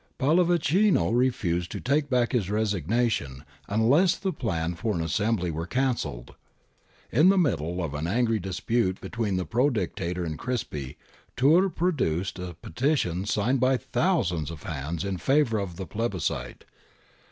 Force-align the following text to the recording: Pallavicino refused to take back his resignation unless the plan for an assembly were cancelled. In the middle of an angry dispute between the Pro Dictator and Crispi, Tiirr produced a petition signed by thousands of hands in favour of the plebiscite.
Pallavicino 0.17 1.11
refused 1.15 1.69
to 1.73 1.79
take 1.79 2.09
back 2.09 2.31
his 2.31 2.49
resignation 2.49 3.43
unless 3.67 4.15
the 4.15 4.33
plan 4.33 4.73
for 4.73 4.95
an 4.95 5.01
assembly 5.03 5.51
were 5.51 5.67
cancelled. 5.67 6.33
In 7.11 7.29
the 7.29 7.37
middle 7.37 7.83
of 7.83 7.93
an 7.93 8.07
angry 8.07 8.39
dispute 8.39 8.99
between 8.99 9.37
the 9.37 9.45
Pro 9.45 9.69
Dictator 9.69 10.23
and 10.25 10.39
Crispi, 10.39 10.97
Tiirr 11.37 11.69
produced 11.75 12.39
a 12.39 12.55
petition 12.55 13.25
signed 13.27 13.59
by 13.59 13.77
thousands 13.77 14.49
of 14.49 14.63
hands 14.63 15.05
in 15.05 15.17
favour 15.17 15.59
of 15.59 15.75
the 15.75 15.85
plebiscite. 15.85 16.63